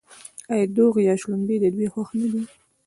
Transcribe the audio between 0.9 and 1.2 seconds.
یا